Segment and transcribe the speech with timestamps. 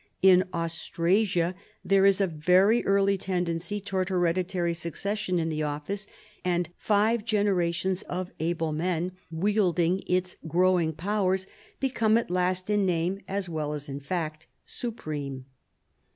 [0.23, 1.53] In Austrasia
[1.85, 6.07] there is a very early tendency towards hereditary succession in the office,
[6.43, 11.45] and five gener ations of able men wielding its growing powers
[11.79, 15.45] be come at last in name, as well as in fact, supreme.